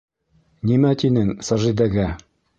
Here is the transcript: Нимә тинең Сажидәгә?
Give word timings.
Нимә 0.69 0.93
тинең 1.03 1.31
Сажидәгә? 1.51 2.09